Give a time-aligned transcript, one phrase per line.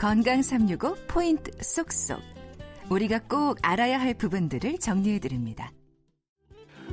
[0.00, 2.22] 건강 365 포인트 쏙쏙.
[2.88, 5.70] 우리가 꼭 알아야 할 부분들을 정리해 드립니다.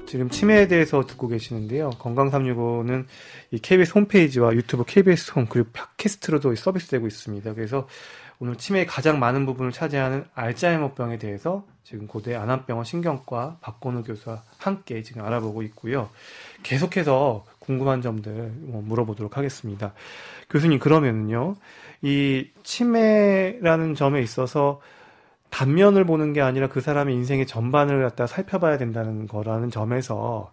[0.05, 1.91] 지금 치매에 대해서 듣고 계시는데요.
[1.99, 3.05] 건강 365는
[3.51, 7.53] 이 KBS 홈페이지와 유튜브 KBS 홈 그리고 팟캐스트로도 서비스되고 있습니다.
[7.53, 7.87] 그래서
[8.39, 15.01] 오늘 치매의 가장 많은 부분을 차지하는 알츠하이머병에 대해서 지금 고대 안암병원 신경과 박건우 교수와 함께
[15.01, 16.09] 지금 알아보고 있고요.
[16.63, 19.93] 계속해서 궁금한 점들 뭐 물어보도록 하겠습니다.
[20.49, 21.55] 교수님 그러면은요,
[22.01, 24.79] 이 치매라는 점에 있어서
[25.49, 30.51] 단면을 보는 게 아니라 그 사람의 인생의 전반을 갖다 살펴봐야 된다는 거라는 점에서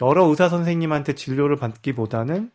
[0.00, 2.50] 여러 의사 선생님한테 진료를 받기보다는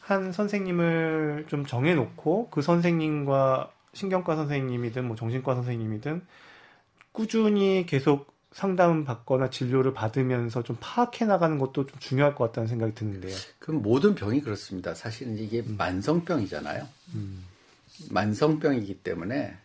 [0.00, 6.22] 한 선생님을 좀 정해놓고 그 선생님과 신경과 선생님이든 뭐 정신과 선생님이든
[7.10, 12.94] 꾸준히 계속 상담 받거나 진료를 받으면서 좀 파악해 나가는 것도 좀 중요할 것 같다는 생각이
[12.94, 13.34] 드는데요.
[13.58, 14.94] 그럼 모든 병이 그렇습니다.
[14.94, 15.74] 사실은 이게 음.
[15.76, 16.86] 만성병이잖아요.
[17.16, 17.44] 음.
[18.10, 19.56] 만성병이기 때문에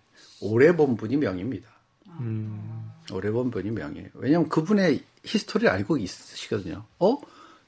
[0.41, 1.69] 오래 본 분이 명입니다.
[2.19, 2.89] 음.
[3.13, 4.07] 오래 본 분이 명이에요.
[4.15, 6.83] 왜냐하면 그분의 히스토리를 알고 있으시거든요.
[6.97, 7.17] 어?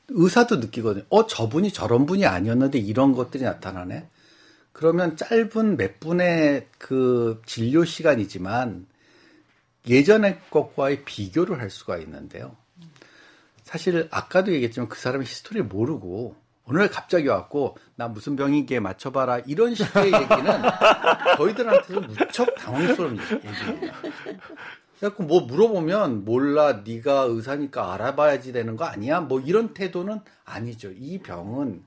[0.09, 1.05] 의사도 느끼거든요.
[1.09, 4.07] 어, 저분이 저런 분이 아니었는데 이런 것들이 나타나네?
[4.71, 8.87] 그러면 짧은 몇 분의 그 진료 시간이지만
[9.87, 12.55] 예전의 것과의 비교를 할 수가 있는데요.
[13.63, 19.75] 사실 아까도 얘기했지만 그 사람의 히스토리를 모르고 오늘 갑자기 왔고 나 무슨 병이기에 맞춰봐라 이런
[19.75, 20.61] 식의 얘기는
[21.37, 23.93] 저희들한테도 무척 당황스러운 얘기입니다.
[24.99, 29.19] 그래갖고 뭐 물어보면 몰라 네가 의사니까 알아봐야지 되는 거 아니야?
[29.19, 30.91] 뭐 이런 태도는 아니죠.
[30.91, 31.83] 이 병은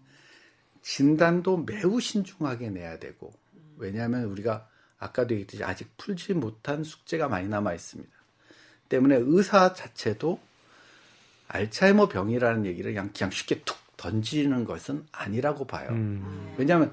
[0.82, 3.32] 진단도 매우 신중하게 내야 되고
[3.76, 4.66] 왜냐하면 우리가
[5.04, 8.10] 아까도 얘기했듯이 아직 풀지 못한 숙제가 많이 남아 있습니다.
[8.88, 10.40] 때문에 의사 자체도
[11.48, 15.90] 알츠하이머 병이라는 얘기를 그냥, 그냥 쉽게 툭 던지는 것은 아니라고 봐요.
[15.90, 16.54] 음.
[16.56, 16.90] 왜냐하면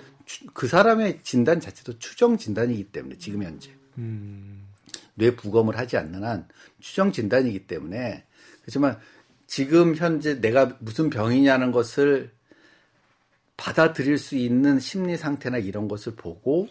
[0.53, 4.67] 그 사람의 진단 자체도 추정 진단이기 때문에 지금 현재 음.
[5.15, 6.47] 뇌 부검을 하지 않는 한
[6.79, 8.23] 추정 진단이기 때문에
[8.61, 8.99] 그렇지만
[9.47, 12.31] 지금 현재 내가 무슨 병이냐는 것을
[13.57, 16.67] 받아들일 수 있는 심리 상태나 이런 것을 보고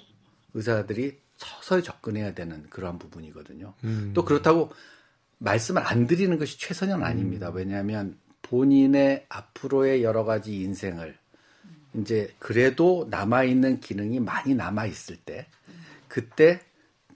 [0.54, 3.74] 의사들이 서서히 접근해야 되는 그러한 부분이거든요.
[3.84, 4.12] 음.
[4.14, 4.70] 또 그렇다고
[5.38, 7.48] 말씀을 안 드리는 것이 최선은 아닙니다.
[7.48, 7.56] 음.
[7.56, 11.16] 왜냐하면 본인의 앞으로의 여러 가지 인생을
[11.94, 15.46] 이제 그래도 남아 있는 기능이 많이 남아 있을 때
[16.08, 16.60] 그때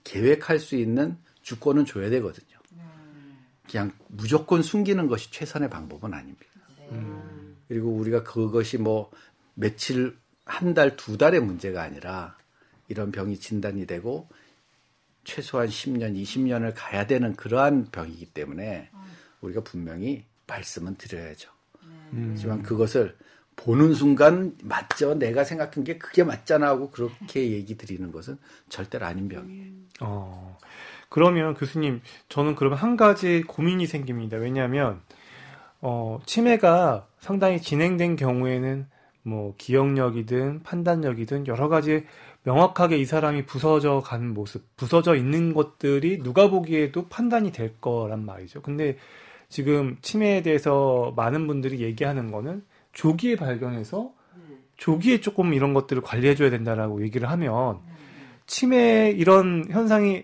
[0.03, 2.55] 계획할 수 있는 주권은 줘야 되거든요.
[3.69, 6.45] 그냥 무조건 숨기는 것이 최선의 방법은 아닙니다.
[6.91, 7.57] 음.
[7.67, 9.11] 그리고 우리가 그것이 뭐
[9.53, 12.37] 며칠 한 달, 두 달의 문제가 아니라
[12.87, 14.29] 이런 병이 진단이 되고
[15.23, 18.89] 최소한 10년, 20년을 가야 되는 그러한 병이기 때문에
[19.41, 21.49] 우리가 분명히 말씀은 드려야죠.
[22.11, 22.27] 네.
[22.29, 23.17] 하지만 그것을
[23.55, 25.15] 보는 순간 맞죠.
[25.15, 28.37] 내가 생각한 게 그게 맞잖아 하고 그렇게 얘기 드리는 것은
[28.69, 29.71] 절대로 아닌 병이에요.
[30.01, 30.57] 어,
[31.09, 34.37] 그러면 교수님, 저는 그러면 한 가지 고민이 생깁니다.
[34.37, 35.01] 왜냐하면,
[35.81, 38.87] 어, 치매가 상당히 진행된 경우에는
[39.23, 42.05] 뭐 기억력이든 판단력이든 여러 가지
[42.45, 48.61] 명확하게 이 사람이 부서져 가는 모습, 부서져 있는 것들이 누가 보기에도 판단이 될 거란 말이죠.
[48.61, 48.97] 근데
[49.49, 52.63] 지금 치매에 대해서 많은 분들이 얘기하는 거는
[52.93, 54.11] 조기에 발견해서
[54.77, 57.79] 조기에 조금 이런 것들을 관리해줘야 된다라고 얘기를 하면
[58.45, 60.23] 치매 이런 현상이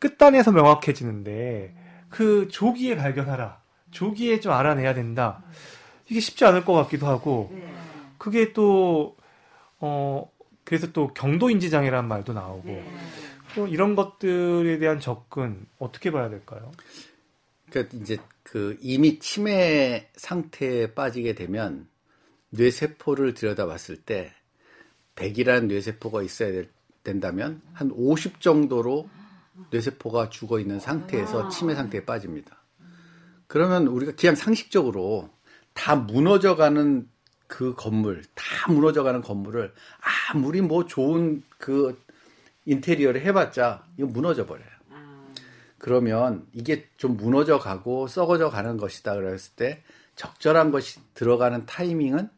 [0.00, 1.74] 끝단에서 명확해지는데
[2.08, 3.62] 그 조기에 발견하라.
[3.92, 5.42] 조기에 좀 알아내야 된다.
[6.08, 7.52] 이게 쉽지 않을 것 같기도 하고
[8.18, 9.16] 그게 또
[9.78, 10.28] 어,
[10.64, 12.82] 그래서 또 경도 인지 장애라는 말도 나오고
[13.54, 16.72] 또 이런 것들에 대한 접근 어떻게 봐야 될까요?
[17.70, 21.88] 그러니까 이제 그 이미 치매 상태에 빠지게 되면
[22.50, 24.32] 뇌세포를 들여다봤을 때
[25.16, 26.64] 100이라는 뇌세포가 있어야
[27.02, 29.08] 된다면 한 50 정도로
[29.70, 32.64] 뇌세포가 죽어 있는 상태에서 치매 상태에 빠집니다.
[33.46, 35.30] 그러면 우리가 그냥 상식적으로
[35.74, 37.08] 다 무너져가는
[37.46, 39.72] 그 건물, 다 무너져가는 건물을
[40.30, 42.00] 아무리 뭐 좋은 그
[42.66, 44.68] 인테리어를 해봤자 이거 무너져 버려요.
[45.78, 49.82] 그러면 이게 좀 무너져 가고 썩어져 가는 것이다 그랬을 때
[50.16, 52.30] 적절한 것이 들어가는 타이밍은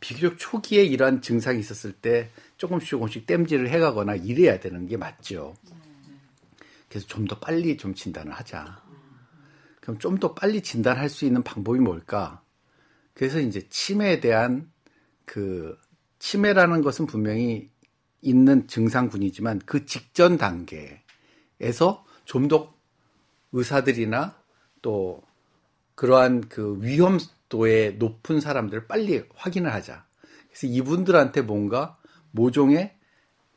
[0.00, 5.54] 비교적 초기에 이러한 증상이 있었을 때 조금씩 조금씩 땜질을 해가거나 이래야 되는 게 맞죠.
[6.88, 8.82] 그래서 좀 더 빨리 좀 진단을 하자.
[9.80, 12.40] 그럼 좀 더 빨리 진단할 수 있는 방법이 뭘까?
[13.14, 14.70] 그래서 이제 치매에 대한
[15.24, 15.76] 그
[16.24, 17.68] 치매라는 것은 분명히
[18.22, 22.72] 있는 증상군이지만 그 직전 단계에서 좀 더
[23.52, 24.34] 의사들이나
[24.80, 25.22] 또
[25.94, 30.06] 그러한 그 위험도의 높은 사람들을 빨리 확인을 하자.
[30.48, 31.98] 그래서 이분들한테 뭔가
[32.30, 32.96] 모종의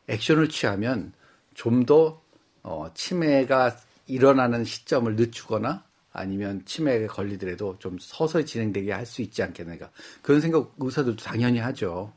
[0.10, 1.14] 액션을 취하면
[1.54, 2.22] 좀더
[2.64, 3.78] 어, 치매가
[4.08, 9.90] 일어나는 시점을 늦추거나 아니면 치매에 걸리더라도 좀 서서히 진행되게 할 수 있지 않겠는가.
[10.22, 12.12] 그런 생각 의사들도 당연히 하죠.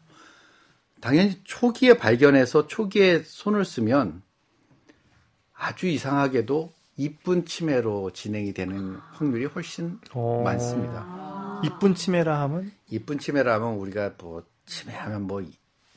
[1.00, 4.22] 당연히 초기에 발견해서 초기에 손을 쓰면
[5.54, 10.40] 아주 이상하게도 이쁜 치매로 진행이 되는 확률이 훨씬 오.
[10.40, 10.42] 어.
[10.42, 11.60] 많습니다.
[11.64, 12.72] 이쁜 치매라 하면?
[12.88, 15.42] 이쁜 치매라 하면 우리가 뭐 치매하면 뭐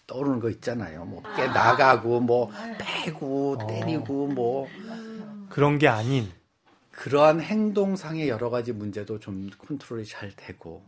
[0.08, 1.06] 떠오르는 거 있잖아요.
[1.06, 4.68] 뭐 깨 나가고 뭐 패고 때리고 뭐
[5.50, 6.30] 그런 게 아닌
[6.92, 10.84] 그러한 행동상의 여러 가지 문제도 좀 컨트롤이 잘 되고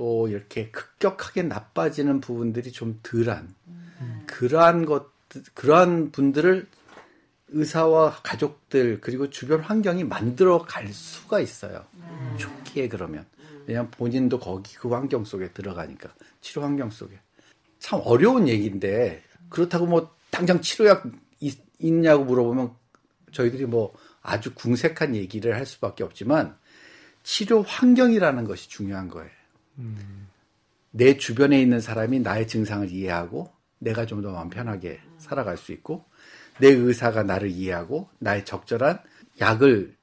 [0.00, 3.54] 또 이렇게 급격하게 나빠지는 부분들이 좀 덜한
[4.24, 5.10] 그러한 것
[5.52, 6.66] 그러한 분들을
[7.48, 11.84] 의사와 가족들 그리고 주변 환경이 만들어 갈 수가 있어요.
[12.38, 13.26] 초기에 그러면.
[13.66, 17.18] 왜냐하면 본인도 거기 그 환경 속에 들어가니까 치료 환경 속에.
[17.78, 21.04] 참 어려운 얘기인데 그렇다고 뭐 당장 치료약
[21.40, 22.72] 있, 있냐고 물어보면
[23.32, 23.92] 저희들이 뭐
[24.22, 26.56] 아주 궁색한 얘기를 할 수밖에 없지만
[27.22, 29.39] 치료 환경이라는 것이 중요한 거예요.
[29.80, 30.28] 음.
[30.92, 36.04] 내 주변에 있는 사람이 나의 증상을 이해하고 내가 좀 더 마음 편하게 살아갈 수 있고
[36.58, 38.98] 내 의사가 나를 이해하고 나의 적절한
[39.40, 39.94] 약을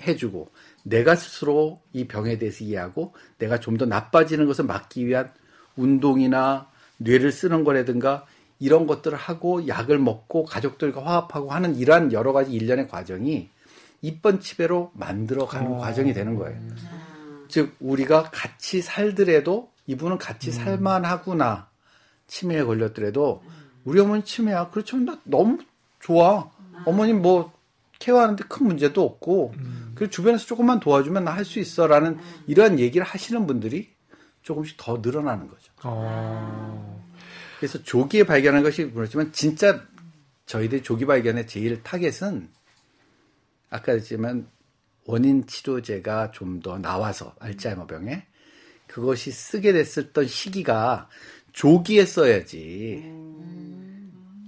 [0.00, 0.48] 해주고
[0.84, 5.30] 내가 스스로 이 병에 대해서 이해하고 내가 좀 더 나빠지는 것을 막기 위한
[5.76, 8.26] 운동이나 뇌를 쓰는 거라든가
[8.60, 13.50] 이런 것들을 하고 약을 먹고 가족들과 화합하고 하는 이러한 여러 가지 일련의 과정이
[14.02, 15.76] 이번 치배로 만들어가는 어.
[15.78, 16.60] 과정이 되는 거예요.
[17.44, 17.48] 음.
[17.48, 20.52] 즉 우리가 같이 살더라도 이분은 같이 음.
[20.52, 21.68] 살만하구나
[22.26, 23.42] 치매에 걸렸더라도
[23.84, 25.58] 우리 어머니 치매야 그렇죠 나 너무
[26.00, 26.50] 좋아
[26.86, 27.52] 어머님 뭐
[27.98, 29.92] care하는데 큰 문제도 없고 음.
[29.94, 33.88] 그리고 주변에서 조금만 도와주면 나 할 수 있어라는 이러한 얘기를 하시는 분들이
[34.42, 35.72] 조금씩 더 늘어나는 거죠.
[35.84, 37.02] 어...
[37.58, 39.80] 그래서 조기에 발견한 것이 그렇지만 진짜
[40.46, 42.48] 저희들이 조기 발견의 제일 타겟은
[43.70, 44.48] 아까 했지만
[45.06, 48.24] 원인 치료제가 좀 더 나와서 알츠하이머 병에
[48.86, 51.08] 그것이 쓰게 됐었던 시기가
[51.52, 53.12] 조기에 써야지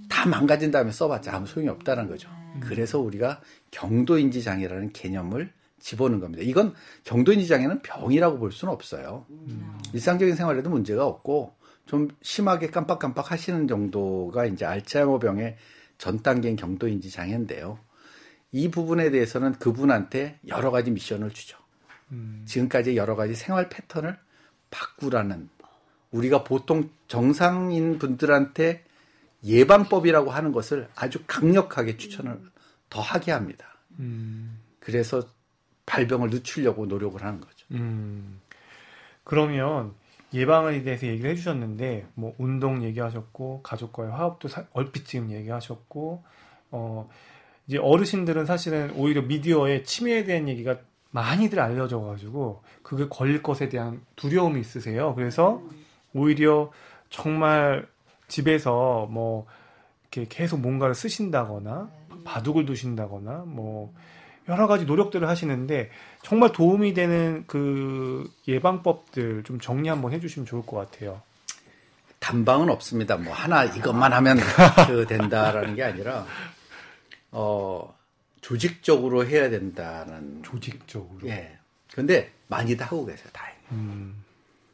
[0.09, 2.29] 다 망가진 다음에 써봤자 아무 소용이 없다는 거죠.
[2.61, 6.43] 그래서 우리가 경도인지 장애라는 개념을 집어넣은 겁니다.
[6.43, 6.73] 이건
[7.03, 9.25] 경도인지 장애는 병이라고 볼 수는 없어요.
[9.29, 9.77] 음.
[9.93, 11.53] 일상적인 생활에도 문제가 없고
[11.85, 15.55] 좀 심하게 깜빡깜빡 하시는 정도가 이제 알츠하이머 병의
[15.97, 17.79] 전 단계인 경도인지 장애인데요.
[18.51, 21.57] 이 부분에 대해서는 그분한테 여러 가지 미션을 주죠.
[22.11, 22.43] 음.
[22.45, 24.17] 지금까지 여러 가지 생활 패턴을
[24.71, 25.49] 바꾸라는
[26.11, 28.83] 우리가 보통 정상인 분들한테
[29.43, 32.39] 예방법이라고 하는 것을 아주 강력하게 추천을
[32.89, 33.65] 더 하게 합니다.
[33.99, 34.59] 음.
[34.79, 35.21] 그래서
[35.85, 37.65] 발병을 늦추려고 노력을 하는 거죠.
[37.71, 38.39] 음.
[39.23, 39.93] 그러면
[40.33, 46.23] 예방에 대해서 얘기를 해주셨는데 뭐 운동 얘기하셨고 가족과의 화합도 사, 얼핏 지금 얘기하셨고
[46.71, 47.09] 어
[47.67, 50.77] 이제 어르신들은 사실은 오히려 미디어에 치매에 대한 얘기가
[51.11, 55.13] 많이들 알려져 가지고 그게 걸릴 것에 대한 두려움이 있으세요.
[55.15, 55.61] 그래서
[56.13, 56.71] 오히려
[57.09, 57.87] 정말
[58.27, 59.45] 집에서 뭐
[60.11, 61.89] 이렇게 계속 뭔가를 쓰신다거나
[62.23, 63.93] 바둑을 두신다거나 뭐
[64.49, 65.89] 여러 가지 노력들을 하시는데
[66.23, 71.21] 정말 도움이 되는 그 예방법들 좀 정리 한번 해주시면 좋을 것 같아요.
[72.19, 73.17] 단방은 없습니다.
[73.17, 74.37] 뭐 하나 이것만 하면
[74.87, 76.25] 그 된다라는 게 아니라
[77.39, 77.95] 어
[78.41, 81.27] 조직적으로 해야 된다는 조직적으로.
[81.27, 81.55] 예.
[81.93, 83.27] 근데 많이들 하고 계세요.
[83.31, 83.59] 다행히.
[83.73, 84.23] 음.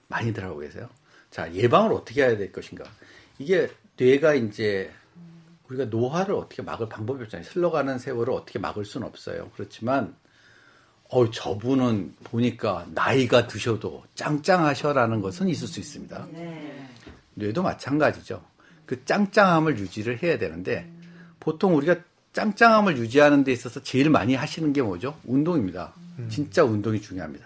[0.07, 0.89] 많이들 하고 계세요.
[1.29, 2.85] 자 예방을 어떻게 해야 될 것인가?
[3.37, 4.89] 이게 뇌가 이제
[5.67, 7.45] 우리가 노화를 어떻게 막을 방법이 없잖아요.
[7.51, 9.51] 흘러가는 세월을 어떻게 막을 수는 없어요.
[9.55, 10.15] 그렇지만
[11.09, 16.27] 어 저분은 보니까 나이가 드셔도 짱짱하셔라는 것은 있을 수 있습니다.
[16.31, 16.89] 네.
[17.33, 18.41] 뇌도 마찬가지죠.
[18.85, 20.89] 그 짱짱함을 유지를 해야 되는데
[21.41, 21.97] 보통 우리가
[22.33, 25.17] 짱짱함을 유지하는 데 있어서 제일 많이 하시는 게 뭐죠?
[25.23, 25.93] 운동입니다.
[26.19, 26.27] 음.
[26.29, 27.45] 진짜 운동이 중요합니다.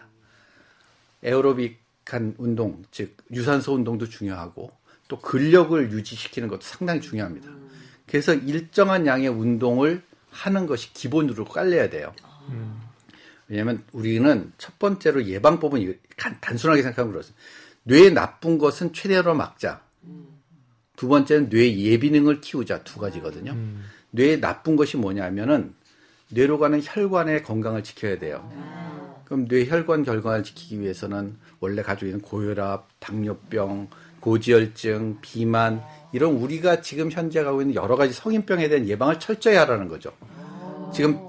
[1.23, 4.71] 에어로빅한 운동, 즉 유산소 운동도 중요하고
[5.07, 7.49] 또 근력을 유지시키는 것도 상당히 중요합니다.
[8.07, 12.13] 그래서 일정한 양의 운동을 하는 것이 기본으로 깔려야 돼요.
[13.47, 15.97] 왜냐하면 우리는 첫 번째로 예방법은
[16.41, 17.41] 단순하게 생각하면 그렇습니다.
[17.83, 19.81] 뇌에 나쁜 것은 최대로 막자.
[20.95, 23.51] 두 번째는 뇌 예비능을 키우자 두 가지거든요.
[23.51, 23.83] 음.
[24.17, 25.73] 뇌에 나쁜 것이 뭐냐면은
[26.29, 28.49] 뇌로 가는 혈관의 건강을 지켜야 돼요.
[29.25, 35.81] 그럼 뇌 혈관 결과를 지키기 위해서는 원래 가지고 있는 고혈압, 당뇨병, 고지혈증, 비만
[36.11, 40.11] 이런 우리가 지금 현재 가고 있는 여러 가지 성인병에 대한 예방을 철저히 하라는 거죠.
[40.93, 41.19] 지금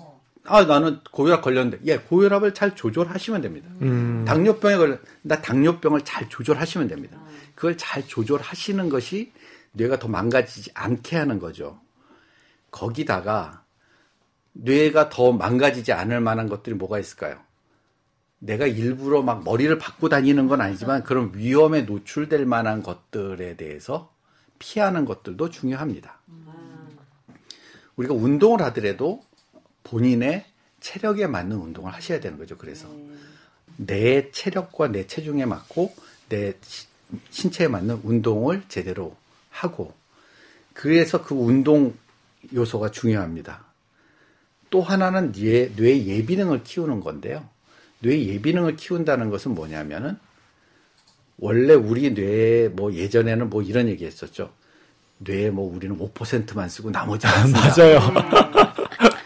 [0.45, 3.68] 아 나는 고혈압 걸렸는데 예 고혈압을 잘 조절하시면 됩니다.
[3.83, 4.25] 음.
[4.26, 7.18] 당뇨병에 걸려 나 당뇨병을 잘 조절하시면 됩니다.
[7.54, 9.33] 그걸 잘 조절하시는 것이
[9.73, 11.80] 뇌가 더 망가지지 않게 하는 거죠.
[12.71, 13.65] 거기다가
[14.53, 17.39] 뇌가 더 망가지지 않을 만한 것들이 뭐가 있을까요?
[18.41, 24.13] 내가 일부러 막 머리를 박고 다니는 건 아니지만 그런 위험에 노출될 만한 것들에 대해서
[24.59, 26.19] 피하는 것들도 중요합니다.
[27.97, 29.25] 우리가 운동을 하더라도
[29.83, 30.45] 본인의
[30.81, 32.57] 체력에 맞는 운동을 하셔야 되는 거죠.
[32.57, 32.89] 그래서
[33.77, 35.95] 내 체력과 내 체중에 맞고
[36.29, 36.55] 내
[37.31, 39.17] 신체에 맞는 운동을 제대로
[39.51, 39.95] 하고
[40.75, 41.97] 그래서 그 운동
[42.54, 43.64] 요소가 중요합니다.
[44.71, 47.49] 또 하나는 뇌, 뇌 예비능을 키우는 건데요.
[48.00, 50.16] 뇌 예비능을 키운다는 것은 뭐냐면은
[51.38, 54.52] 원래 우리 뇌에 뭐 예전에는 뭐 이런 얘기 했었죠.
[55.18, 58.00] 뇌에 뭐 우리는 5%만 쓰고 나머지는 맞아요.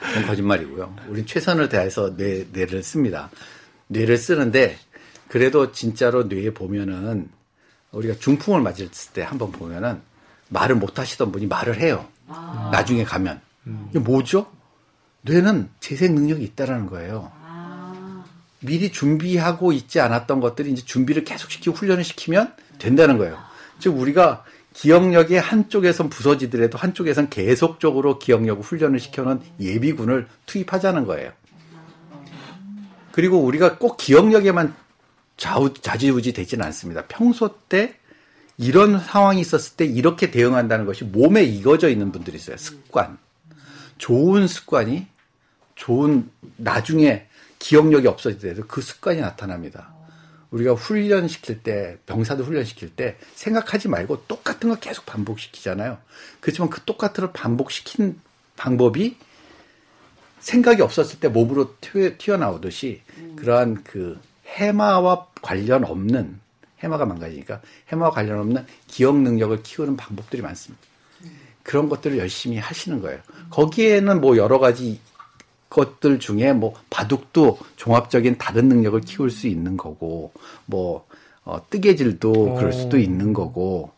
[0.01, 0.97] 그건 거짓말이고요.
[1.09, 3.31] 우린 최선을 다해서 뇌, 뇌를 씁니다.
[3.89, 4.77] 뇌를 쓰는데
[5.29, 7.29] 그래도 진짜로 뇌에 보면은
[7.93, 10.01] 우리가 중풍을 맞을 때 한번 보면은
[10.49, 12.07] 말을 못 하시던 분이 말을 해요.
[12.33, 12.71] 아.
[12.73, 13.41] 나중에 가면.
[13.67, 13.87] 음.
[13.91, 14.51] 이게 뭐죠?
[15.23, 17.31] 뇌는 재생 능력이 있다라는 거예요.
[17.45, 18.25] 아.
[18.61, 23.39] 미리 준비하고 있지 않았던 것들이 이제 준비를 계속 시키고 훈련을 시키면 된다는 거예요.
[23.79, 31.33] 즉 우리가 기억력이 한쪽에선 부서지더라도 한쪽에선 계속적으로 기억력 훈련을 시켜놓은 예비군을 투입하자는 거예요.
[33.11, 34.75] 그리고 우리가 꼭 기억력에만
[35.37, 37.05] 좌우, 좌지우지 되지는 않습니다.
[37.09, 37.97] 평소 때
[38.59, 42.57] 이런 상황이 있었을 때 이렇게 대응한다는 것이 몸에 익어져 있는 분들이 있어요.
[42.57, 43.19] 습관.
[43.99, 45.07] 좋은 습관이
[45.75, 47.27] 좋은 나중에
[47.59, 49.95] 기억력이 없어지더라도 그 습관이 나타납니다.
[50.51, 55.99] 우리가 훈련시킬 때, 병사들 훈련시킬 때 생각하지 말고 똑같은 걸 계속 반복시키잖아요.
[56.41, 58.21] 그렇지만 그 똑같은 걸 반복시킨
[58.57, 59.17] 방법이
[60.41, 61.77] 생각이 없었을 때 몸으로
[62.19, 63.01] 튀어나오듯이
[63.37, 66.42] 그러한 그 해마와 관련 없는
[66.83, 70.83] 해마가 망가지니까 해마와 관련 없는 기억 능력을 키우는 방법들이 많습니다.
[71.63, 73.21] 그런 것들을 열심히 하시는 거예요.
[73.51, 75.01] 거기에는 뭐 여러 가지
[75.71, 80.33] 것들 중에 뭐 바둑도 종합적인 다른 능력을 키울 수 있는 거고
[80.67, 81.07] 뭐
[81.45, 83.91] 어, 뜨개질도 그럴 수도 있는 거고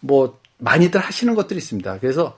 [0.00, 1.98] 뭐 많이들 하시는 것들이 있습니다.
[1.98, 2.36] 그래서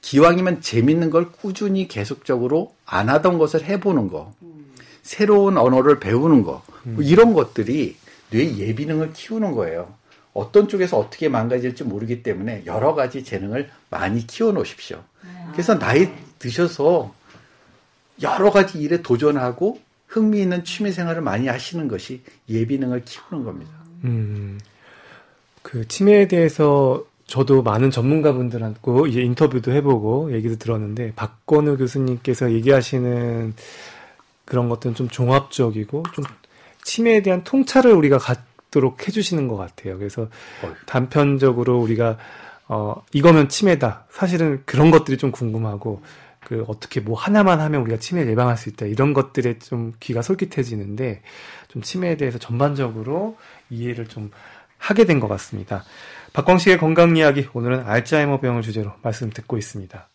[0.00, 4.32] 기왕이면 재밌는 걸 꾸준히 계속적으로 안 하던 것을 해보는 거,
[5.02, 7.96] 새로운 언어를 배우는 거, 뭐 이런 것들이
[8.30, 9.94] 뇌 예비능을 키우는 거예요.
[10.32, 15.02] 어떤 쪽에서 어떻게 망가질지 모르기 때문에 여러 가지 재능을 많이 키워 놓으십시오.
[15.52, 17.14] 그래서 나이 드셔서
[18.22, 23.72] 여러 가지 일에 도전하고 흥미 있는 취미 생활을 많이 하시는 것이 예비능을 키우는 겁니다.
[24.04, 24.60] 음,
[25.62, 33.54] 그 치매에 대해서 저도 많은 전문가분들하고 이제 인터뷰도 해보고 얘기도 들었는데 박건우 교수님께서 얘기하시는
[34.44, 36.24] 그런 것들은 좀 종합적이고 좀
[36.84, 39.98] 치매에 대한 통찰을 우리가 갖도록 해주시는 것 같아요.
[39.98, 40.28] 그래서
[40.86, 42.18] 단편적으로 우리가
[42.68, 44.06] 어 이거면 치매다.
[44.10, 46.02] 사실은 그런 것들이 좀 궁금하고
[46.40, 48.86] 그 어떻게 뭐 하나만 하면 우리가 치매를 예방할 수 있다.
[48.86, 51.22] 이런 것들에 좀 귀가 솔깃해지는데
[51.68, 53.36] 좀 치매에 대해서 전반적으로
[53.70, 54.30] 이해를 좀
[54.78, 55.84] 하게 된 것 같습니다.
[56.34, 60.08] 박광식의 건강 이야기 오늘은 알츠하이머 병을 주제로 말씀 듣고 있습니다.